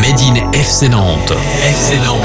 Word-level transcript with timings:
Made 0.00 0.20
in 0.20 0.50
FC 0.52 0.88
Nantes. 0.88 1.32
FC 1.62 1.98
Nantes. 2.06 2.22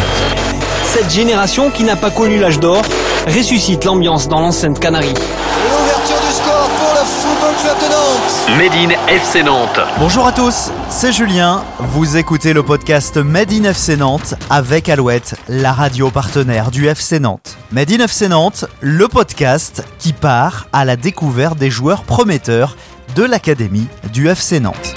Cette 0.85 1.11
génération 1.11 1.69
qui 1.69 1.83
n'a 1.83 1.97
pas 1.97 2.09
connu 2.09 2.39
l'âge 2.39 2.59
d'or 2.59 2.81
ressuscite 3.27 3.83
l'ambiance 3.83 4.29
dans 4.29 4.39
l'enceinte 4.39 4.79
Canarie. 4.79 5.13
L'ouverture 5.13 6.15
du 6.25 6.33
score 6.33 6.69
pour 6.69 6.93
le 6.93 7.05
Football 7.05 7.55
Club 7.61 7.77
de 7.77 7.93
Nantes. 7.93 8.57
Made 8.57 8.73
in 8.73 9.07
FC 9.13 9.43
Nantes. 9.43 9.79
Bonjour 9.99 10.25
à 10.25 10.31
tous, 10.31 10.71
c'est 10.89 11.11
Julien. 11.11 11.65
Vous 11.79 12.15
écoutez 12.15 12.53
le 12.53 12.63
podcast 12.63 13.17
Made 13.17 13.51
in 13.51 13.65
FC 13.65 13.97
Nantes 13.97 14.35
avec 14.49 14.87
Alouette, 14.87 15.35
la 15.49 15.73
radio 15.73 16.09
partenaire 16.09 16.71
du 16.71 16.87
FC 16.87 17.19
Nantes. 17.19 17.57
Made 17.71 17.91
in 17.91 17.99
FC 18.05 18.29
Nantes, 18.29 18.65
le 18.79 19.09
podcast 19.09 19.83
qui 19.99 20.13
part 20.13 20.67
à 20.71 20.85
la 20.85 20.95
découverte 20.95 21.57
des 21.57 21.69
joueurs 21.69 22.03
prometteurs 22.03 22.77
de 23.15 23.23
l'académie 23.23 23.87
du 24.13 24.29
FC 24.29 24.61
Nantes. 24.61 24.93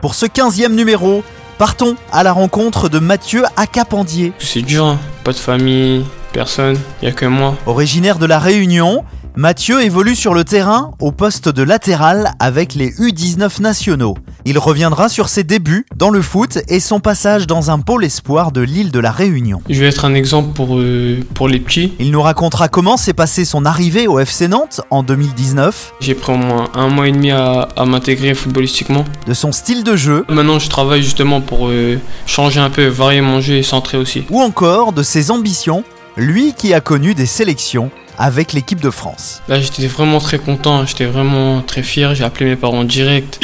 Pour 0.00 0.14
ce 0.14 0.26
15e 0.26 0.72
numéro, 0.74 1.24
partons 1.58 1.96
à 2.12 2.22
la 2.22 2.32
rencontre 2.32 2.88
de 2.88 2.98
Mathieu 2.98 3.44
Acapandier. 3.56 4.32
C'est 4.38 4.62
dur, 4.62 4.84
hein. 4.84 4.98
pas 5.22 5.32
de 5.32 5.36
famille, 5.36 6.04
personne, 6.32 6.78
y 7.02 7.06
a 7.06 7.12
que 7.12 7.26
moi. 7.26 7.56
Originaire 7.66 8.18
de 8.18 8.26
la 8.26 8.38
Réunion, 8.38 9.04
Mathieu 9.36 9.82
évolue 9.82 10.14
sur 10.14 10.34
le 10.34 10.44
terrain 10.44 10.92
au 11.00 11.12
poste 11.12 11.48
de 11.48 11.62
latéral 11.62 12.32
avec 12.38 12.74
les 12.74 12.90
U19 12.90 13.60
nationaux. 13.60 14.16
Il 14.46 14.58
reviendra 14.58 15.08
sur 15.08 15.30
ses 15.30 15.42
débuts 15.42 15.86
dans 15.96 16.10
le 16.10 16.20
foot 16.20 16.58
et 16.68 16.78
son 16.78 17.00
passage 17.00 17.46
dans 17.46 17.70
un 17.70 17.78
pôle 17.78 18.04
espoir 18.04 18.52
de 18.52 18.60
l'île 18.60 18.90
de 18.90 18.98
la 18.98 19.10
Réunion. 19.10 19.62
Je 19.70 19.80
vais 19.80 19.86
être 19.86 20.04
un 20.04 20.12
exemple 20.14 20.52
pour, 20.52 20.76
euh, 20.78 21.20
pour 21.32 21.48
les 21.48 21.58
petits. 21.58 21.94
Il 21.98 22.10
nous 22.10 22.20
racontera 22.20 22.68
comment 22.68 22.98
s'est 22.98 23.14
passée 23.14 23.46
son 23.46 23.64
arrivée 23.64 24.06
au 24.06 24.18
FC 24.18 24.46
Nantes 24.48 24.82
en 24.90 25.02
2019, 25.02 25.94
J'ai 26.00 26.14
pris 26.14 26.32
au 26.32 26.36
moins 26.36 26.68
un 26.74 26.88
mois 26.88 27.08
et 27.08 27.12
demi 27.12 27.30
à, 27.30 27.68
à 27.74 27.84
m'intégrer 27.86 28.34
footballistiquement. 28.34 29.04
de 29.26 29.32
son 29.32 29.50
style 29.50 29.82
de 29.82 29.96
jeu 29.96 30.26
Maintenant, 30.28 30.58
je 30.58 30.68
travaille 30.68 31.02
justement 31.02 31.40
pour 31.40 31.68
euh, 31.68 31.98
changer 32.26 32.60
un 32.60 32.68
peu, 32.68 32.86
varier 32.86 33.22
mon 33.22 33.40
jeu 33.40 33.54
et 33.54 33.62
centrer 33.62 33.96
aussi. 33.96 34.24
ou 34.28 34.42
encore 34.42 34.92
de 34.92 35.02
ses 35.02 35.30
ambitions, 35.30 35.84
lui 36.18 36.52
qui 36.52 36.74
a 36.74 36.82
connu 36.82 37.14
des 37.14 37.26
sélections 37.26 37.90
avec 38.18 38.52
l'équipe 38.52 38.80
de 38.80 38.90
France. 38.90 39.40
Là, 39.48 39.58
j'étais 39.58 39.86
vraiment 39.86 40.18
très 40.20 40.38
content, 40.38 40.84
j'étais 40.86 41.06
vraiment 41.06 41.62
très 41.62 41.82
fier. 41.82 42.14
J'ai 42.14 42.22
appelé 42.24 42.50
mes 42.50 42.56
parents 42.56 42.84
direct. 42.84 43.40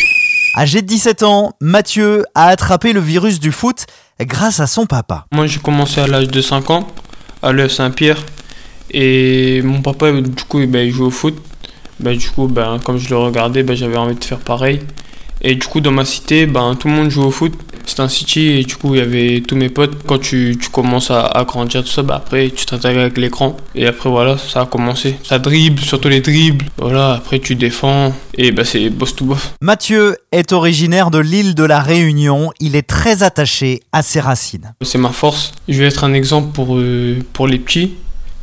Âgé 0.56 0.82
de 0.82 0.86
17 0.86 1.22
ans, 1.22 1.52
Mathieu 1.60 2.24
a 2.34 2.46
attrapé 2.46 2.92
le 2.92 2.98
virus 2.98 3.38
du 3.38 3.52
foot 3.52 3.86
grâce 4.20 4.58
à 4.58 4.66
son 4.66 4.84
papa. 4.84 5.26
Moi, 5.32 5.46
j'ai 5.46 5.60
commencé 5.60 6.00
à 6.00 6.08
l'âge 6.08 6.26
de 6.26 6.40
5 6.40 6.70
ans 6.70 6.88
à 7.40 7.52
l'EF 7.52 7.70
Saint-Pierre. 7.70 8.18
Et 8.90 9.62
mon 9.62 9.80
papa, 9.80 10.10
du 10.10 10.44
coup, 10.48 10.58
ben, 10.66 10.86
il 10.86 10.92
jouait 10.92 11.06
au 11.06 11.10
foot. 11.10 11.36
Ben, 12.00 12.16
du 12.16 12.28
coup, 12.30 12.48
ben, 12.48 12.80
comme 12.82 12.98
je 12.98 13.08
le 13.10 13.16
regardais, 13.16 13.64
j'avais 13.76 13.96
envie 13.96 14.16
de 14.16 14.24
faire 14.24 14.40
pareil. 14.40 14.80
Et 15.40 15.54
du 15.54 15.66
coup, 15.66 15.80
dans 15.80 15.92
ma 15.92 16.04
cité, 16.04 16.48
tout 16.80 16.88
le 16.88 16.94
monde 16.94 17.10
jouait 17.10 17.26
au 17.26 17.30
foot. 17.30 17.54
C'était 17.91 18.02
un 18.02 18.08
city 18.08 18.46
et 18.46 18.62
du 18.62 18.77
coup, 18.77 18.94
il 18.94 18.98
y 18.98 19.00
avait 19.00 19.41
tous 19.41 19.56
mes 19.56 19.69
potes. 19.69 20.05
Quand 20.06 20.20
tu, 20.20 20.56
tu 20.62 20.69
commences 20.69 21.10
à, 21.10 21.27
à 21.27 21.42
grandir, 21.42 21.83
tout 21.83 21.91
ça, 21.91 22.05
ben, 22.05 22.14
après, 22.14 22.48
tu 22.50 22.64
t'intègres 22.64 23.00
avec 23.00 23.19
l'écran. 23.19 23.56
Et 23.74 23.84
après, 23.84 24.08
voilà, 24.08 24.38
ça 24.38 24.60
a 24.60 24.66
commencé. 24.66 25.16
Ça 25.24 25.41
dribble, 25.41 25.80
surtout 25.83 26.08
les 26.08 26.20
dribbles. 26.20 26.66
Voilà, 26.78 27.14
après, 27.14 27.41
tu 27.41 27.56
défends. 27.56 28.14
Et 28.38 28.52
ben, 28.52 28.64
c'est 28.64 28.91
boss 28.91 29.16
to 29.16 29.24
boss. 29.24 29.55
Mathieu 29.61 30.16
est 30.30 30.52
originaire 30.52 31.11
de 31.11 31.18
l'île 31.18 31.56
de 31.56 31.64
la 31.64 31.80
Réunion, 31.80 32.52
il 32.61 32.77
est 32.77 32.86
très 32.86 33.24
attaché 33.24 33.80
à 33.91 34.02
ses 34.02 34.20
racines. 34.20 34.72
C'est 34.83 34.98
ma 34.98 35.11
force. 35.11 35.50
Je 35.68 35.77
vais 35.80 35.86
être 35.86 36.05
un 36.05 36.12
exemple 36.12 36.52
pour, 36.52 36.77
euh, 36.77 37.18
pour 37.33 37.48
les 37.48 37.58
petits 37.58 37.94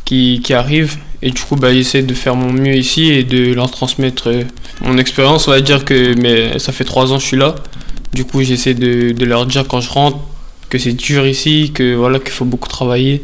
qui, 0.04 0.42
qui 0.44 0.54
arrivent. 0.54 0.98
Et 1.22 1.32
du 1.32 1.42
coup, 1.42 1.56
bah, 1.56 1.74
j'essaie 1.74 2.04
de 2.04 2.14
faire 2.14 2.36
mon 2.36 2.52
mieux 2.52 2.76
ici 2.76 3.12
et 3.12 3.24
de 3.24 3.54
leur 3.54 3.72
transmettre 3.72 4.28
euh, 4.28 4.44
mon 4.82 4.98
expérience. 4.98 5.48
On 5.48 5.52
va 5.52 5.62
dire 5.62 5.86
que 5.86 6.16
mais 6.20 6.60
ça 6.60 6.74
fait 6.74 6.84
trois 6.84 7.14
ans 7.14 7.16
que 7.16 7.22
je 7.22 7.28
suis 7.28 7.38
là. 7.38 7.56
Du 8.14 8.26
coup, 8.26 8.42
j'essaie 8.42 8.74
de, 8.74 9.12
de 9.12 9.26
leur 9.26 9.46
dire 9.46 9.68
quand 9.68 9.82
je 9.82 9.90
rentre 9.90 10.20
que 10.70 10.78
c'est 10.78 10.94
dur 10.94 11.26
ici, 11.26 11.72
que 11.74 11.96
voilà 11.96 12.20
qu'il 12.20 12.32
faut 12.32 12.46
beaucoup 12.46 12.70
travailler. 12.70 13.24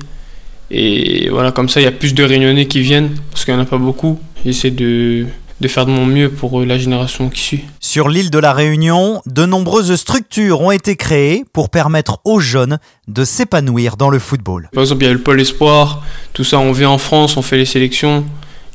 Et 0.71 1.29
voilà, 1.29 1.51
comme 1.51 1.69
ça, 1.69 1.81
il 1.81 1.83
y 1.83 1.87
a 1.87 1.91
plus 1.91 2.13
de 2.13 2.23
réunionnais 2.23 2.67
qui 2.67 2.81
viennent, 2.81 3.11
parce 3.31 3.45
qu'il 3.45 3.53
n'y 3.53 3.59
en 3.59 3.63
a 3.63 3.67
pas 3.67 3.77
beaucoup. 3.77 4.19
J'essaie 4.45 4.71
de, 4.71 5.25
de 5.61 5.67
faire 5.67 5.85
de 5.85 5.91
mon 5.91 6.05
mieux 6.05 6.29
pour 6.29 6.59
euh, 6.59 6.65
la 6.65 6.77
génération 6.77 7.29
qui 7.29 7.41
suit. 7.41 7.61
Sur 7.79 8.09
l'île 8.09 8.29
de 8.29 8.39
la 8.39 8.53
Réunion, 8.53 9.21
de 9.25 9.45
nombreuses 9.45 9.95
structures 9.95 10.61
ont 10.61 10.71
été 10.71 10.95
créées 10.95 11.43
pour 11.53 11.69
permettre 11.69 12.19
aux 12.25 12.39
jeunes 12.39 12.79
de 13.07 13.23
s'épanouir 13.23 13.95
dans 13.97 14.09
le 14.09 14.19
football. 14.19 14.69
Par 14.73 14.83
exemple, 14.83 15.03
il 15.03 15.07
y 15.07 15.09
a 15.09 15.13
le 15.13 15.21
pôle 15.21 15.39
espoir, 15.39 16.03
tout 16.33 16.43
ça, 16.43 16.59
on 16.59 16.71
vient 16.71 16.89
en 16.89 16.97
France, 16.97 17.37
on 17.37 17.41
fait 17.41 17.57
les 17.57 17.65
sélections. 17.65 18.25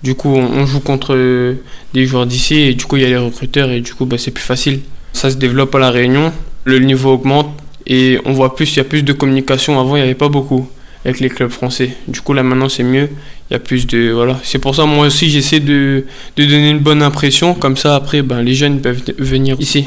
Du 0.02 0.14
coup, 0.14 0.28
on, 0.28 0.64
joue 0.64 0.80
contre 0.80 1.14
euh, 1.14 1.54
des 1.92 2.06
joueurs 2.06 2.24
d'ici 2.24 2.54
et 2.54 2.74
du 2.74 2.84
coup, 2.84 2.96
il 2.96 3.02
y 3.02 3.06
a 3.06 3.08
les 3.08 3.16
recruteurs 3.16 3.70
et 3.70 3.80
du 3.80 3.92
coup, 3.94 4.06
bah, 4.06 4.16
c'est 4.16 4.30
plus 4.30 4.44
facile. 4.44 4.80
Ça 5.12 5.30
se 5.30 5.36
développe 5.36 5.74
à 5.74 5.78
La 5.78 5.90
Réunion, 5.90 6.32
le 6.64 6.78
niveau 6.78 7.14
augmente 7.14 7.50
et 7.88 8.20
on 8.26 8.32
voit 8.34 8.54
plus, 8.54 8.70
il 8.74 8.76
y 8.76 8.80
a 8.80 8.84
plus 8.84 9.02
de 9.02 9.12
communication. 9.14 9.80
Avant, 9.80 9.96
il 9.96 10.00
n'y 10.00 10.04
avait 10.04 10.14
pas 10.14 10.28
beaucoup 10.28 10.68
avec 11.04 11.20
les 11.20 11.30
clubs 11.30 11.50
français. 11.50 11.96
Du 12.06 12.20
coup, 12.20 12.34
là, 12.34 12.42
maintenant, 12.42 12.68
c'est 12.68 12.82
mieux. 12.82 13.08
Il 13.50 13.54
y 13.54 13.56
a 13.56 13.58
plus 13.58 13.86
de. 13.86 14.10
Voilà. 14.10 14.38
C'est 14.42 14.58
pour 14.58 14.76
ça, 14.76 14.84
moi 14.84 15.06
aussi, 15.06 15.30
j'essaie 15.30 15.60
de, 15.60 16.04
de 16.36 16.44
donner 16.44 16.68
une 16.68 16.80
bonne 16.80 17.02
impression. 17.02 17.54
Comme 17.54 17.78
ça, 17.78 17.96
après, 17.96 18.20
ben, 18.20 18.42
les 18.42 18.54
jeunes 18.54 18.80
peuvent 18.80 19.00
venir 19.18 19.56
ici. 19.58 19.86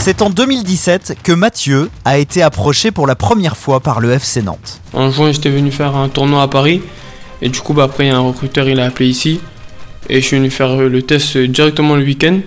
C'est 0.00 0.20
en 0.20 0.30
2017 0.30 1.18
que 1.22 1.32
Mathieu 1.32 1.90
a 2.04 2.18
été 2.18 2.42
approché 2.42 2.90
pour 2.90 3.06
la 3.06 3.14
première 3.14 3.56
fois 3.56 3.78
par 3.78 4.00
le 4.00 4.10
FC 4.12 4.42
Nantes. 4.42 4.80
En 4.94 5.10
juin, 5.12 5.30
j'étais 5.30 5.50
venu 5.50 5.70
faire 5.70 5.94
un 5.94 6.08
tournoi 6.08 6.42
à 6.42 6.48
Paris. 6.48 6.82
Et 7.40 7.50
du 7.50 7.60
coup, 7.60 7.72
bah, 7.72 7.84
après, 7.84 8.06
il 8.06 8.08
y 8.08 8.10
a 8.10 8.16
un 8.16 8.20
recruteur, 8.20 8.68
il 8.68 8.80
a 8.80 8.86
appelé 8.86 9.08
ici. 9.08 9.38
Et 10.08 10.20
je 10.20 10.26
suis 10.26 10.38
venu 10.38 10.50
faire 10.50 10.76
le 10.76 11.02
test 11.02 11.38
directement 11.38 11.94
le 11.94 12.02
week-end. 12.02 12.40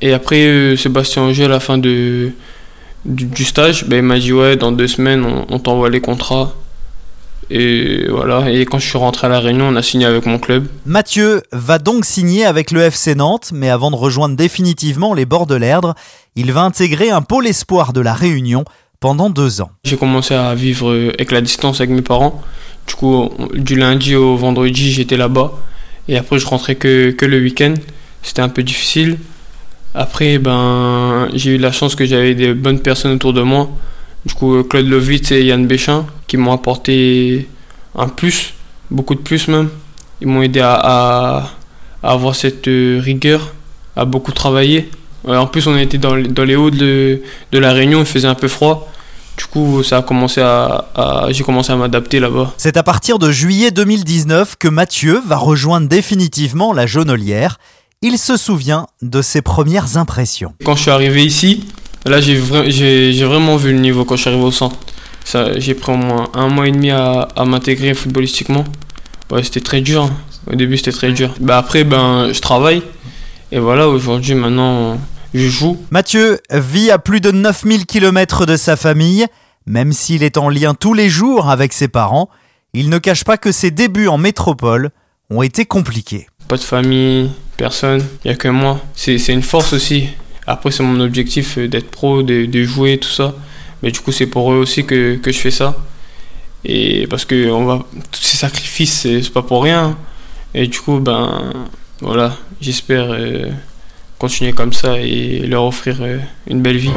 Et 0.00 0.12
après, 0.12 0.46
euh, 0.46 0.76
Sébastien 0.76 1.24
Auger, 1.24 1.44
à 1.44 1.48
la 1.48 1.60
fin 1.60 1.78
de, 1.78 2.30
du, 3.04 3.24
du 3.24 3.44
stage, 3.44 3.86
bah, 3.86 3.96
il 3.96 4.02
m'a 4.02 4.18
dit 4.18 4.32
Ouais, 4.32 4.56
dans 4.56 4.72
deux 4.72 4.88
semaines, 4.88 5.24
on, 5.24 5.46
on 5.48 5.58
t'envoie 5.58 5.90
les 5.90 6.00
contrats. 6.00 6.54
Et 7.50 8.06
voilà. 8.08 8.50
Et 8.50 8.64
quand 8.66 8.78
je 8.78 8.86
suis 8.86 8.98
rentré 8.98 9.26
à 9.26 9.30
La 9.30 9.40
Réunion, 9.40 9.68
on 9.68 9.76
a 9.76 9.82
signé 9.82 10.04
avec 10.06 10.26
mon 10.26 10.38
club. 10.38 10.66
Mathieu 10.84 11.42
va 11.52 11.78
donc 11.78 12.04
signer 12.04 12.44
avec 12.44 12.70
le 12.70 12.82
FC 12.82 13.14
Nantes, 13.14 13.50
mais 13.52 13.70
avant 13.70 13.90
de 13.90 13.96
rejoindre 13.96 14.36
définitivement 14.36 15.14
les 15.14 15.24
bords 15.24 15.46
de 15.46 15.54
l'Erdre, 15.54 15.94
il 16.36 16.52
va 16.52 16.60
intégrer 16.62 17.10
un 17.10 17.22
pôle 17.22 17.46
espoir 17.46 17.92
de 17.92 18.00
la 18.00 18.12
Réunion 18.12 18.64
pendant 19.00 19.30
deux 19.30 19.60
ans. 19.60 19.70
J'ai 19.84 19.96
commencé 19.96 20.34
à 20.34 20.54
vivre 20.54 20.90
euh, 20.90 21.08
avec 21.14 21.30
la 21.30 21.40
distance 21.40 21.80
avec 21.80 21.90
mes 21.90 22.02
parents. 22.02 22.42
Du 22.86 22.94
coup, 22.94 23.30
du 23.54 23.76
lundi 23.76 24.14
au 24.14 24.36
vendredi, 24.36 24.92
j'étais 24.92 25.16
là-bas. 25.16 25.52
Et 26.08 26.16
après, 26.18 26.38
je 26.38 26.46
rentrais 26.46 26.74
que, 26.74 27.10
que 27.10 27.24
le 27.26 27.38
week-end. 27.38 27.74
C'était 28.22 28.42
un 28.42 28.48
peu 28.48 28.62
difficile. 28.62 29.18
Après, 29.94 30.38
ben, 30.38 31.28
j'ai 31.34 31.52
eu 31.56 31.58
la 31.58 31.72
chance 31.72 31.94
que 31.94 32.04
j'avais 32.04 32.34
des 32.34 32.54
bonnes 32.54 32.80
personnes 32.80 33.12
autour 33.12 33.32
de 33.32 33.42
moi. 33.42 33.68
Du 34.26 34.34
coup, 34.34 34.56
euh, 34.56 34.62
Claude 34.62 34.86
Lovitz 34.86 35.30
et 35.32 35.44
Yann 35.44 35.66
Béchin 35.66 36.04
qui 36.26 36.36
m'ont 36.36 36.52
apporté 36.52 37.48
un 37.94 38.08
plus, 38.08 38.54
beaucoup 38.90 39.14
de 39.14 39.20
plus 39.20 39.48
même. 39.48 39.70
Ils 40.20 40.26
m'ont 40.28 40.42
aidé 40.42 40.60
à, 40.62 41.50
avoir 42.02 42.34
cette 42.34 42.68
euh, 42.68 43.00
rigueur, 43.02 43.54
à 43.96 44.04
beaucoup 44.04 44.32
travailler. 44.32 44.90
Ouais, 45.24 45.36
En 45.36 45.46
plus, 45.46 45.66
on 45.66 45.76
était 45.76 45.98
dans, 45.98 46.16
dans 46.16 46.44
les 46.44 46.56
hauts 46.56 46.70
de, 46.70 47.20
la 47.52 47.72
Réunion, 47.72 48.00
il 48.00 48.06
faisait 48.06 48.28
un 48.28 48.34
peu 48.34 48.48
froid. 48.48 48.90
Du 49.36 49.44
coup, 49.46 49.82
ça 49.84 49.98
a 49.98 50.02
commencé 50.02 50.40
à- 50.40 50.84
j'ai 51.30 51.44
commencé 51.44 51.72
à 51.72 51.76
m'adapter 51.76 52.18
là-bas. 52.18 52.52
C'est 52.56 52.76
à 52.76 52.82
partir 52.82 53.20
de 53.20 53.30
juillet 53.30 53.70
2019 53.70 54.56
que 54.58 54.66
Mathieu 54.66 55.20
va 55.26 55.36
rejoindre 55.36 55.88
définitivement 55.88 56.72
la 56.72 56.86
jaunelière. 56.86 57.58
Il 58.00 58.16
se 58.18 58.36
souvient 58.36 58.86
de 59.02 59.22
ses 59.22 59.42
premières 59.42 59.96
impressions. 59.96 60.54
Quand 60.64 60.76
je 60.76 60.82
suis 60.82 60.90
arrivé 60.90 61.24
ici, 61.24 61.64
là, 62.06 62.20
j'ai, 62.20 62.38
vra- 62.40 62.70
j'ai, 62.70 63.12
j'ai 63.12 63.24
vraiment 63.24 63.56
vu 63.56 63.72
le 63.72 63.80
niveau 63.80 64.04
quand 64.04 64.14
je 64.16 64.20
suis 64.22 64.30
arrivé 64.30 64.44
au 64.44 64.52
centre. 64.52 64.76
Ça, 65.24 65.58
j'ai 65.58 65.74
pris 65.74 65.92
au 65.92 65.96
moins 65.96 66.28
un 66.34 66.48
mois 66.48 66.68
et 66.68 66.70
demi 66.70 66.90
à, 66.90 67.22
à 67.34 67.44
m'intégrer 67.44 67.94
footballistiquement. 67.94 68.64
Ouais, 69.30 69.42
c'était 69.42 69.60
très 69.60 69.80
dur. 69.80 70.04
hein. 70.04 70.10
Au 70.50 70.54
début, 70.54 70.76
c'était 70.78 70.92
très 70.92 71.12
dur. 71.12 71.34
Bah, 71.40 71.58
après, 71.58 71.82
ben, 71.84 72.32
je 72.32 72.40
travaille. 72.40 72.82
Et 73.50 73.58
voilà, 73.58 73.88
aujourd'hui, 73.88 74.34
maintenant, 74.34 74.96
je 75.34 75.48
joue. 75.48 75.76
Mathieu 75.90 76.38
vit 76.52 76.90
à 76.92 76.98
plus 76.98 77.20
de 77.20 77.30
9000 77.32 77.84
km 77.84 78.46
de 78.46 78.56
sa 78.56 78.76
famille. 78.76 79.26
Même 79.66 79.92
s'il 79.92 80.22
est 80.22 80.38
en 80.38 80.48
lien 80.48 80.72
tous 80.74 80.94
les 80.94 81.10
jours 81.10 81.50
avec 81.50 81.72
ses 81.74 81.88
parents, 81.88 82.30
il 82.72 82.88
ne 82.88 82.98
cache 82.98 83.24
pas 83.24 83.36
que 83.36 83.52
ses 83.52 83.70
débuts 83.70 84.08
en 84.08 84.16
métropole 84.16 84.90
ont 85.30 85.42
été 85.42 85.66
compliqués. 85.66 86.26
Pas 86.48 86.56
de 86.56 86.62
famille, 86.62 87.30
personne, 87.58 88.02
il 88.24 88.28
n'y 88.28 88.34
a 88.34 88.36
que 88.36 88.48
moi. 88.48 88.80
C'est, 88.94 89.18
une 89.28 89.42
force 89.42 89.74
aussi. 89.74 90.08
Après, 90.46 90.70
c'est 90.70 90.82
mon 90.82 90.98
objectif 91.00 91.58
euh, 91.58 91.68
d'être 91.68 91.90
pro, 91.90 92.22
de, 92.22 92.46
de 92.46 92.64
jouer, 92.64 92.96
tout 92.96 93.10
ça. 93.10 93.34
Mais 93.82 93.90
du 93.90 94.00
coup, 94.00 94.12
c'est 94.12 94.26
pour 94.26 94.50
eux 94.50 94.56
aussi 94.56 94.86
que, 94.86 95.16
que 95.16 95.30
je 95.30 95.38
fais 95.38 95.50
ça. 95.50 95.76
Et 96.64 97.06
parce 97.06 97.26
que 97.26 97.50
on 97.50 97.66
va, 97.66 97.84
tous 98.10 98.22
ces 98.22 98.38
sacrifices, 98.38 99.02
c'est 99.02 99.30
pas 99.30 99.42
pour 99.42 99.62
rien. 99.62 99.98
Et 100.54 100.66
du 100.68 100.80
coup, 100.80 101.00
ben 101.00 101.52
voilà, 102.00 102.34
j'espère 102.62 103.08
euh, 103.10 103.50
continuer 104.18 104.52
comme 104.52 104.72
ça 104.72 104.98
et 104.98 105.40
leur 105.46 105.64
offrir 105.64 105.98
euh, 106.00 106.18
une 106.46 106.62
belle 106.62 106.78
vie. 106.78 106.92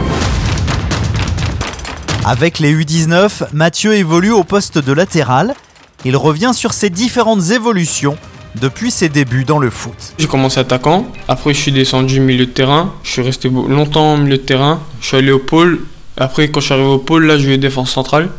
Avec 2.24 2.60
les 2.60 2.74
U19, 2.74 3.48
Mathieu 3.52 3.96
évolue 3.96 4.32
au 4.32 4.46
poste 4.46 4.78
de 4.78 4.94
latéral. 4.94 5.54
Il 6.06 6.16
revient 6.16 6.52
sur 6.54 6.72
ses 6.72 6.90
différentes 6.90 7.50
évolutions 7.52 8.18
depuis 8.56 8.92
ses 8.92 9.10
débuts 9.10 9.46
dans 9.46 9.60
le 9.60 9.70
foot. 9.70 10.14
J'ai 10.18 10.28
commencé 10.28 10.60
attaquant, 10.60 11.08
après 11.28 11.54
je 11.54 11.60
suis 11.60 11.72
descendu 11.72 12.20
milieu 12.20 12.46
de 12.46 12.52
terrain, 12.52 12.94
je 13.04 13.12
suis 13.12 13.22
resté 13.22 13.50
longtemps 13.50 14.14
au 14.14 14.18
milieu 14.18 14.38
de 14.38 14.44
terrain, 14.44 14.82
je 15.02 15.08
suis 15.08 15.18
allé 15.18 15.32
au 15.32 15.40
pôle, 15.40 15.82
après 16.18 16.50
quand 16.50 16.60
je 16.60 16.66
suis 16.66 16.74
arrivé 16.74 16.90
au 16.90 16.98
pôle, 16.98 17.26
là 17.26 17.38
je 17.38 17.44
jouais 17.46 17.58
défense 17.58 17.92
centrale, 17.92 18.30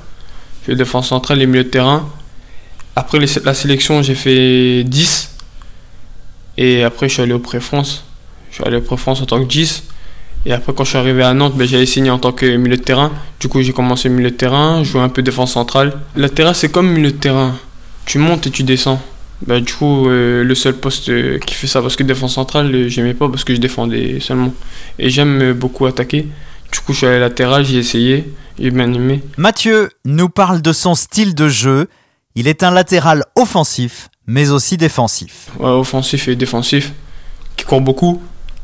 je 0.63 0.67
jouais 0.67 0.77
défense 0.77 1.09
centrale 1.09 1.41
et 1.41 1.47
milieu 1.47 1.65
de 1.65 1.69
terrain. 1.69 2.09
Après 2.95 3.19
la 3.19 3.55
sélection 3.55 4.03
j'ai 4.03 4.15
fait 4.15 4.85
10, 4.85 5.37
et 6.59 6.85
après 6.85 7.09
je 7.09 7.15
suis 7.15 7.23
allé 7.23 7.33
au 7.33 7.39
Pré-France, 7.39 8.05
je 8.51 8.57
suis 8.57 8.65
allé 8.65 8.77
au 8.77 8.83
Pré-France 8.83 9.23
en 9.23 9.27
tant 9.27 9.41
que 9.41 9.49
10. 9.49 9.85
Et 10.45 10.53
après, 10.53 10.73
quand 10.75 10.83
je 10.83 10.91
suis 10.91 10.99
arrivé 10.99 11.23
à 11.23 11.35
Nantes, 11.35 11.55
ben, 11.57 11.69
j'avais 11.69 11.87
signé 11.87 12.11
en 12.11 12.19
tant 12.19 12.33
que 12.33 12.57
milieu 12.57 12.77
de 12.77 12.83
terrain. 12.83 13.13
Du 13.39 13.47
coup, 13.47 13.63
j'ai 13.63 13.73
commencé 13.73 14.09
milieu 14.09 14.33
de 14.33 14.37
terrain, 14.37 14.83
joué 14.83 15.01
un 15.01 15.09
peu 15.09 15.23
défense 15.23 15.53
centrale. 15.53 15.93
La 16.17 16.29
terrasse, 16.29 16.59
c'est 16.59 16.69
comme 16.69 16.89
milieu 16.91 17.13
de 17.13 17.17
terrain. 17.17 17.55
Tu 18.07 18.19
montes 18.19 18.49
et 18.49 18.51
tu 18.51 18.65
descends. 18.65 19.01
Ben, 19.47 19.61
du 19.61 19.73
coup, 19.73 20.09
euh, 20.09 20.45
le 20.45 20.55
seul 20.55 20.75
poste 20.75 21.09
euh, 21.09 21.39
qui 21.39 21.55
fait 21.55 21.67
ça, 21.67 21.83
parce 21.83 21.97
que 21.97 22.03
défense 22.03 22.35
centrale, 22.35 22.73
euh, 22.75 22.89
j'aimais 22.89 23.15
pas 23.15 23.29
parce 23.29 23.45
que 23.45 23.55
je 23.55 23.61
défendais 23.61 24.21
seulement. 24.21 24.55
Et 24.99 25.11
j'aime 25.11 25.53
beaucoup 25.53 25.87
attaquer. 25.87 26.29
Du 26.73 26.79
coup, 26.81 26.93
je 26.93 26.99
suis 26.99 27.07
allé 27.07 27.19
latéral, 27.19 27.65
j'ai 27.65 27.79
essayé, 27.79 28.33
j'ai 28.59 28.71
bien 28.71 28.93
aimé. 28.93 29.21
Mathieu 29.37 29.91
nous 30.05 30.29
parle 30.29 30.63
de 30.63 30.73
son 30.73 30.95
style 30.95 31.35
de 31.35 31.49
jeu. 31.49 31.89
Il 32.35 32.49
est 32.49 32.63
un 32.63 32.71
latéral 32.71 33.25
offensif, 33.37 34.09
mais 34.27 34.51
aussi 34.51 34.77
défensif. 34.77 35.49
Ouais, 35.59 35.69
offensif 35.69 36.29
et 36.29 36.37
défensif, 36.37 36.93
qui 37.57 37.65
court 37.65 37.83
beaucoup, 37.83 38.23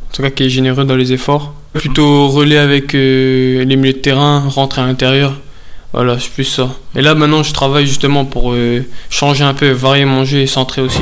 en 0.08 0.14
tout 0.14 0.22
cas 0.22 0.30
qui 0.30 0.44
est 0.44 0.50
généreux 0.50 0.84
dans 0.84 0.96
les 0.96 1.12
efforts. 1.12 1.54
Plutôt 1.74 2.28
relais 2.28 2.56
avec 2.56 2.94
les 2.94 3.66
milieux 3.66 3.92
de 3.92 3.98
terrain, 3.98 4.40
rentrer 4.48 4.80
à 4.80 4.86
l'intérieur. 4.86 5.38
Voilà, 5.92 6.18
c'est 6.18 6.30
plus 6.30 6.44
ça. 6.44 6.68
Et 6.94 7.02
là 7.02 7.14
maintenant 7.14 7.42
je 7.42 7.52
travaille 7.52 7.86
justement 7.86 8.24
pour 8.24 8.52
euh, 8.52 8.84
changer 9.10 9.44
un 9.44 9.54
peu, 9.54 9.70
varier 9.70 10.04
mon 10.04 10.24
jeu 10.24 10.38
et 10.38 10.46
centrer 10.46 10.82
aussi. 10.82 11.00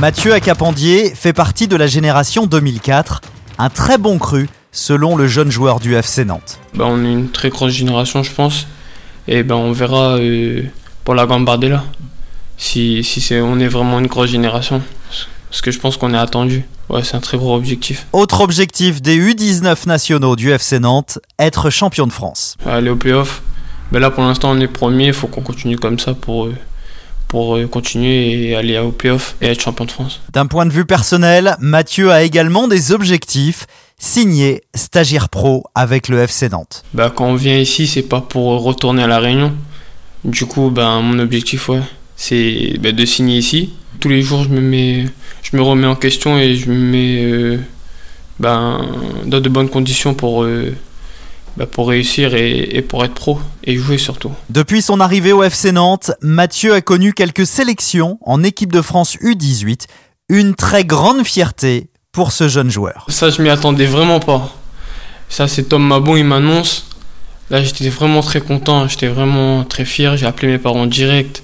Mathieu 0.00 0.32
Acapandier 0.32 1.14
fait 1.14 1.32
partie 1.32 1.68
de 1.68 1.76
la 1.76 1.86
génération 1.86 2.46
2004, 2.46 3.20
un 3.58 3.68
très 3.68 3.98
bon 3.98 4.18
cru 4.18 4.48
selon 4.72 5.16
le 5.16 5.26
jeune 5.26 5.50
joueur 5.50 5.80
du 5.80 5.94
FC 5.94 6.24
Nantes. 6.24 6.58
Ben, 6.74 6.86
on 6.86 7.04
est 7.04 7.12
une 7.12 7.30
très 7.30 7.50
grosse 7.50 7.72
génération 7.72 8.22
je 8.22 8.30
pense. 8.32 8.66
Et 9.28 9.42
ben 9.42 9.56
on 9.56 9.72
verra 9.72 10.16
euh, 10.18 10.62
pour 11.04 11.14
la 11.14 11.26
Gambardella 11.26 11.84
si, 12.60 13.02
si 13.02 13.20
c'est, 13.20 13.40
on 13.40 13.58
est 13.58 13.68
vraiment 13.68 13.98
une 13.98 14.06
grosse 14.06 14.30
génération. 14.30 14.82
Parce 15.50 15.60
que 15.62 15.70
je 15.72 15.78
pense 15.80 15.96
qu'on 15.96 16.14
est 16.14 16.18
attendu. 16.18 16.64
Ouais, 16.88 17.02
c'est 17.04 17.16
un 17.16 17.20
très 17.20 17.36
gros 17.36 17.56
objectif. 17.56 18.06
Autre 18.12 18.40
objectif 18.40 19.02
des 19.02 19.18
U19 19.18 19.86
nationaux 19.86 20.36
du 20.36 20.50
FC 20.50 20.78
Nantes, 20.78 21.18
être 21.38 21.70
champion 21.70 22.06
de 22.06 22.12
France. 22.12 22.56
Aller 22.64 22.90
au 22.90 22.96
playoff. 22.96 23.42
Ben 23.90 23.98
là, 23.98 24.10
pour 24.10 24.22
l'instant, 24.22 24.50
on 24.52 24.60
est 24.60 24.68
premier. 24.68 25.08
Il 25.08 25.12
faut 25.12 25.26
qu'on 25.26 25.40
continue 25.40 25.76
comme 25.76 25.98
ça 25.98 26.14
pour, 26.14 26.46
euh, 26.46 26.54
pour 27.26 27.56
euh, 27.56 27.66
continuer 27.66 28.48
et 28.48 28.56
aller 28.56 28.78
au 28.78 28.92
playoff 28.92 29.36
et 29.40 29.48
être 29.48 29.60
champion 29.60 29.84
de 29.84 29.90
France. 29.90 30.20
D'un 30.32 30.46
point 30.46 30.66
de 30.66 30.70
vue 30.70 30.84
personnel, 30.84 31.56
Mathieu 31.58 32.12
a 32.12 32.22
également 32.22 32.68
des 32.68 32.92
objectifs. 32.92 33.66
Signer 34.02 34.62
stagiaire 34.74 35.28
pro 35.28 35.64
avec 35.74 36.08
le 36.08 36.20
FC 36.20 36.48
Nantes. 36.48 36.84
Ben, 36.94 37.10
quand 37.10 37.26
on 37.26 37.34
vient 37.34 37.58
ici, 37.58 37.86
c'est 37.86 38.02
pas 38.02 38.22
pour 38.22 38.62
retourner 38.62 39.02
à 39.02 39.06
la 39.06 39.18
Réunion. 39.18 39.52
Du 40.24 40.46
coup, 40.46 40.70
ben, 40.70 41.02
mon 41.02 41.18
objectif, 41.18 41.68
ouais, 41.68 41.82
c'est 42.16 42.78
ben, 42.80 42.96
de 42.96 43.04
signer 43.04 43.36
ici. 43.36 43.74
Tous 44.00 44.08
les 44.08 44.22
jours, 44.22 44.44
je 44.44 44.48
me 44.48 44.60
mets 44.60 45.06
je 45.42 45.56
me 45.56 45.62
remets 45.62 45.86
en 45.86 45.96
question 45.96 46.38
et 46.38 46.54
je 46.54 46.70
me 46.70 46.76
mets 46.76 47.24
euh, 47.24 47.58
ben, 48.38 48.86
dans 49.24 49.40
de 49.40 49.48
bonnes 49.48 49.68
conditions 49.68 50.14
pour, 50.14 50.44
euh, 50.44 50.74
ben, 51.56 51.66
pour 51.66 51.88
réussir 51.88 52.34
et, 52.34 52.82
pour 52.82 53.04
être 53.04 53.14
pro 53.14 53.40
et 53.64 53.76
jouer 53.76 53.98
surtout. 53.98 54.32
Depuis 54.48 54.82
son 54.82 55.00
arrivée 55.00 55.32
au 55.32 55.42
FC 55.42 55.72
Nantes, 55.72 56.12
Mathieu 56.22 56.74
a 56.74 56.80
connu 56.80 57.12
quelques 57.12 57.46
sélections 57.46 58.18
en 58.22 58.42
équipe 58.42 58.72
de 58.72 58.80
France 58.80 59.16
U18, 59.16 59.86
une 60.28 60.54
très 60.54 60.84
grande 60.84 61.24
fierté 61.24 61.90
pour 62.12 62.32
ce 62.32 62.48
jeune 62.48 62.70
joueur. 62.70 63.06
Ça, 63.08 63.30
je 63.30 63.42
m'y 63.42 63.50
attendais 63.50 63.86
vraiment 63.86 64.20
pas. 64.20 64.54
Ça, 65.28 65.48
c'est 65.48 65.64
Tom 65.64 65.86
Mabon, 65.86 66.16
il 66.16 66.24
m'annonce. 66.24 66.86
Là, 67.50 67.62
j'étais 67.62 67.88
vraiment 67.88 68.20
très 68.20 68.40
content, 68.40 68.86
j'étais 68.86 69.08
vraiment 69.08 69.64
très 69.64 69.84
fier. 69.84 70.16
J'ai 70.16 70.26
appelé 70.26 70.48
mes 70.48 70.58
parents 70.58 70.86
direct. 70.86 71.42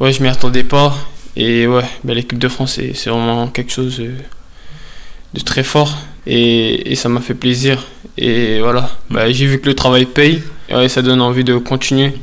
Ouais, 0.00 0.12
je 0.12 0.22
m'y 0.22 0.28
attendais 0.28 0.64
pas. 0.64 0.94
Et 1.36 1.66
ouais, 1.66 1.84
bah, 2.02 2.14
l'équipe 2.14 2.38
de 2.38 2.48
France, 2.48 2.80
c'est 2.94 3.10
vraiment 3.10 3.46
quelque 3.48 3.70
chose 3.70 3.98
de, 5.34 5.40
très 5.40 5.62
fort. 5.62 5.96
Et, 6.26 6.94
ça 6.96 7.08
m'a 7.08 7.20
fait 7.20 7.34
plaisir. 7.34 7.84
Et 8.16 8.60
voilà, 8.60 8.90
bah, 9.10 9.30
j'ai 9.30 9.46
vu 9.46 9.60
que 9.60 9.66
le 9.66 9.74
travail 9.74 10.06
paye. 10.06 10.42
Et 10.70 10.88
ça 10.88 11.02
donne 11.02 11.20
envie 11.20 11.44
de 11.44 11.58
continuer. 11.58 12.14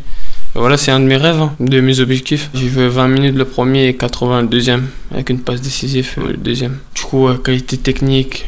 voilà, 0.55 0.77
c'est 0.77 0.91
un 0.91 0.99
de 0.99 1.05
mes 1.05 1.15
rêves, 1.15 1.39
hein, 1.39 1.55
de 1.59 1.79
mes 1.79 1.99
objectifs. 1.99 2.49
J'ai 2.53 2.67
joué 2.67 2.89
20 2.89 3.07
minutes 3.07 3.35
le 3.35 3.45
premier 3.45 3.87
et 3.87 3.95
80 3.95 4.41
le 4.41 4.47
deuxième, 4.47 4.87
avec 5.11 5.29
une 5.29 5.39
passe 5.39 5.61
décisive 5.61 6.15
le 6.17 6.35
deuxième. 6.35 6.79
Du 6.95 7.03
coup, 7.03 7.29
qualité 7.35 7.77
technique, 7.77 8.47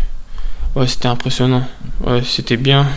ouais, 0.76 0.88
c'était 0.88 1.08
impressionnant. 1.08 1.66
Ouais, 2.06 2.22
c'était 2.26 2.58
bien. 2.58 2.88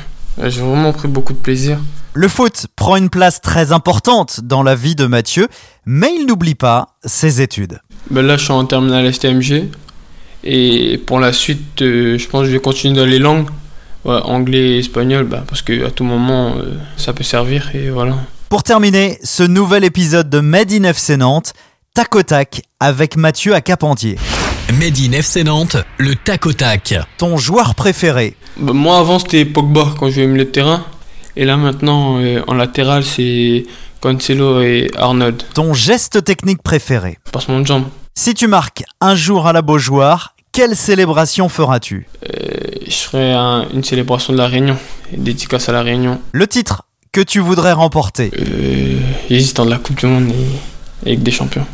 J'ai 0.46 0.60
vraiment 0.60 0.92
pris 0.92 1.08
beaucoup 1.08 1.32
de 1.32 1.38
plaisir. 1.38 1.78
Le 2.14 2.28
foot 2.28 2.66
prend 2.74 2.96
une 2.96 3.10
place 3.10 3.40
très 3.40 3.72
importante 3.72 4.40
dans 4.42 4.62
la 4.62 4.74
vie 4.74 4.94
de 4.94 5.06
Mathieu, 5.06 5.48
mais 5.86 6.10
il 6.18 6.26
n'oublie 6.26 6.54
pas 6.54 6.96
ses 7.04 7.40
études. 7.40 7.80
Ben 8.10 8.26
là, 8.26 8.36
je 8.36 8.44
suis 8.44 8.52
en 8.52 8.64
terminale 8.64 9.12
STMG. 9.12 9.68
Et 10.44 10.98
pour 11.06 11.20
la 11.20 11.32
suite, 11.32 11.82
euh, 11.82 12.16
je 12.18 12.28
pense 12.28 12.42
que 12.42 12.46
je 12.46 12.52
vais 12.52 12.60
continuer 12.60 12.94
dans 12.94 13.06
les 13.06 13.18
langues. 13.18 13.48
anglais 14.04 14.76
et 14.76 14.78
espagnol, 14.78 15.24
bah, 15.24 15.44
parce 15.46 15.60
qu'à 15.60 15.90
tout 15.90 16.04
moment, 16.04 16.54
euh, 16.56 16.78
ça 16.96 17.12
peut 17.12 17.24
servir. 17.24 17.70
Et 17.74 17.90
voilà. 17.90 18.16
Pour 18.48 18.62
terminer 18.62 19.18
ce 19.22 19.42
nouvel 19.42 19.84
épisode 19.84 20.30
de 20.30 20.40
Made 20.40 20.72
in 20.72 20.84
FC 20.84 21.18
Nantes, 21.18 21.52
tac 21.94 22.14
au 22.16 22.22
tac 22.22 22.62
avec 22.80 23.16
Mathieu 23.16 23.54
à 23.54 23.60
Capendier. 23.60 24.16
Made 24.72 24.98
in 24.98 25.12
FC 25.12 25.44
Nantes, 25.44 25.78
le 25.96 26.14
tac 26.14 26.44
au 26.44 26.52
tac. 26.52 26.94
Ton 27.16 27.38
joueur 27.38 27.74
préféré 27.74 28.36
bah, 28.58 28.74
Moi, 28.74 28.98
avant, 28.98 29.18
c'était 29.18 29.46
Pogba 29.46 29.94
quand 29.98 30.08
je 30.08 30.16
jouais 30.16 30.26
milieu 30.26 30.44
de 30.44 30.50
terrain. 30.50 30.84
Et 31.36 31.44
là 31.44 31.56
maintenant, 31.56 32.18
euh, 32.18 32.42
en 32.46 32.54
latéral, 32.54 33.02
c'est 33.02 33.64
Cancelo 34.00 34.60
et 34.60 34.90
Arnold. 34.96 35.42
Ton 35.54 35.72
geste 35.72 36.22
technique 36.22 36.62
préféré 36.62 37.18
Passe 37.32 37.48
mon 37.48 37.64
jambe. 37.64 37.84
Si 38.14 38.34
tu 38.34 38.46
marques 38.46 38.84
un 39.00 39.14
jour 39.14 39.46
à 39.46 39.52
la 39.52 39.62
Beaujoire, 39.62 40.34
quelle 40.52 40.76
célébration 40.76 41.48
feras-tu 41.48 42.06
euh, 42.24 42.48
Je 42.86 42.94
ferai 42.94 43.32
une 43.72 43.84
célébration 43.84 44.32
de 44.34 44.38
la 44.38 44.48
Réunion, 44.48 44.76
une 45.12 45.22
dédicace 45.22 45.68
à 45.68 45.72
la 45.72 45.82
Réunion. 45.82 46.20
Le 46.32 46.46
titre 46.46 46.82
que 47.12 47.20
tu 47.22 47.40
voudrais 47.40 47.72
remporter 47.72 48.30
euh, 48.38 48.98
J'hésite 49.30 49.58
entre 49.60 49.70
la 49.70 49.78
Coupe 49.78 49.96
du 49.96 50.06
Monde 50.06 50.30
et, 51.06 51.12
et 51.12 51.16
des 51.16 51.30
Champions. 51.30 51.66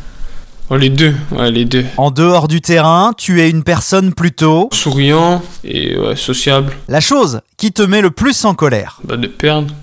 Oh, 0.70 0.76
les 0.76 0.88
deux, 0.88 1.14
ouais, 1.32 1.50
les 1.50 1.66
deux. 1.66 1.84
En 1.98 2.10
dehors 2.10 2.48
du 2.48 2.62
terrain, 2.62 3.12
tu 3.16 3.40
es 3.42 3.50
une 3.50 3.64
personne 3.64 4.14
plutôt 4.14 4.70
souriant 4.72 5.42
et 5.62 5.94
sociable. 6.16 6.72
La 6.88 7.00
chose 7.00 7.40
qui 7.58 7.70
te 7.70 7.82
met 7.82 8.00
le 8.00 8.10
plus 8.10 8.44
en 8.46 8.54
colère 8.54 8.98
bah, 9.04 9.18
De 9.18 9.26
perdre. 9.26 9.74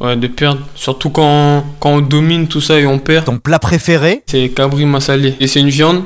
Ouais, 0.00 0.16
de 0.16 0.28
perdre. 0.28 0.60
Surtout 0.76 1.10
quand, 1.10 1.64
quand 1.80 1.90
on 1.90 2.00
domine 2.00 2.46
tout 2.46 2.60
ça 2.60 2.78
et 2.78 2.86
on 2.86 3.00
perd. 3.00 3.24
Ton 3.24 3.38
plat 3.38 3.58
préféré 3.58 4.22
C'est 4.26 4.48
cabri 4.50 4.86
massalé. 4.86 5.34
Et 5.40 5.48
c'est 5.48 5.58
une 5.58 5.70
viande 5.70 6.04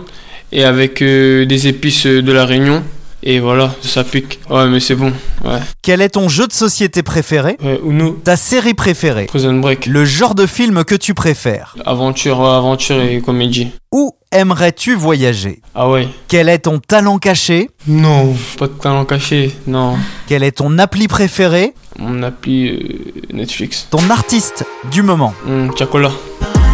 et 0.52 0.64
avec 0.64 1.02
euh, 1.02 1.44
des 1.46 1.66
épices 1.66 2.06
de 2.06 2.32
la 2.32 2.44
Réunion. 2.46 2.82
Et 3.24 3.38
voilà, 3.38 3.72
ça 3.82 4.02
pique. 4.02 4.40
Ouais, 4.50 4.66
mais 4.68 4.80
c'est 4.80 4.96
bon. 4.96 5.12
Ouais. 5.44 5.60
Quel 5.80 6.00
est 6.00 6.10
ton 6.10 6.28
jeu 6.28 6.48
de 6.48 6.52
société 6.52 7.04
préféré 7.04 7.56
ouais, 7.62 7.80
Uno. 7.84 8.18
Ta 8.24 8.36
série 8.36 8.74
préférée 8.74 9.26
Prison 9.26 9.54
Break. 9.54 9.86
Le 9.86 10.04
genre 10.04 10.34
de 10.34 10.46
film 10.46 10.82
que 10.84 10.96
tu 10.96 11.14
préfères 11.14 11.76
Aventure, 11.86 12.44
aventure 12.44 13.00
et 13.00 13.20
comédie. 13.20 13.70
Où 13.92 14.12
aimerais-tu 14.32 14.96
voyager 14.96 15.60
Ah 15.74 15.88
ouais. 15.88 16.08
Quel 16.26 16.48
est 16.48 16.60
ton 16.60 16.80
talent 16.80 17.18
caché 17.18 17.70
Non, 17.86 18.34
pas 18.58 18.66
de 18.66 18.72
talent 18.72 19.04
caché, 19.04 19.54
non. 19.68 19.96
Quel 20.26 20.42
est 20.42 20.52
ton 20.52 20.78
appli 20.78 21.06
préféré 21.06 21.74
Mon 21.98 22.24
appli 22.24 22.70
euh, 22.70 23.22
Netflix. 23.32 23.86
Ton 23.90 24.10
artiste 24.10 24.64
du 24.90 25.02
moment 25.02 25.34
mmh. 25.46 25.70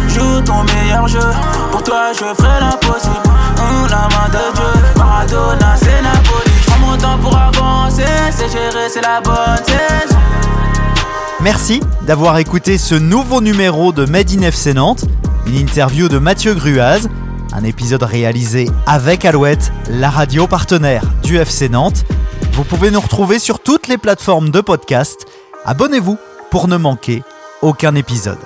Joue 0.07 0.41
ton 0.41 0.63
meilleur 0.63 1.07
jeu, 1.07 1.19
pour 1.71 1.83
toi 1.83 2.11
je 2.13 2.19
ferai 2.19 2.59
l'impossible. 2.59 3.48
Merci 11.41 11.79
d'avoir 12.05 12.37
écouté 12.37 12.77
ce 12.77 12.95
nouveau 12.95 13.39
numéro 13.39 13.93
de 13.93 14.05
Made 14.05 14.29
in 14.31 14.41
FC 14.41 14.73
Nantes, 14.73 15.05
une 15.47 15.55
interview 15.55 16.09
de 16.09 16.17
Mathieu 16.17 16.53
Gruaz. 16.53 17.07
Un 17.53 17.63
épisode 17.63 18.03
réalisé 18.03 18.69
avec 18.85 19.23
Alouette, 19.23 19.71
la 19.89 20.09
radio 20.09 20.47
partenaire 20.47 21.03
du 21.23 21.37
FC 21.37 21.69
Nantes. 21.69 22.03
Vous 22.53 22.63
pouvez 22.65 22.91
nous 22.91 22.99
retrouver 22.99 23.39
sur 23.39 23.59
toutes 23.59 23.87
les 23.87 23.97
plateformes 23.97 24.49
de 24.49 24.59
podcast. 24.59 25.25
Abonnez-vous 25.65 26.17
pour 26.51 26.67
ne 26.67 26.75
manquer 26.77 27.23
aucun 27.61 27.95
épisode. 27.95 28.37